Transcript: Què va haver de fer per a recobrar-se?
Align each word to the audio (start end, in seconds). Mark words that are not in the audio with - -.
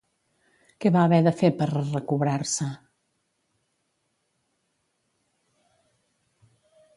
Què 0.83 0.91
va 0.93 1.01
haver 1.09 1.19
de 1.27 1.33
fer 1.41 1.51
per 1.59 1.67
a 1.75 1.83
recobrar-se? 1.91 2.69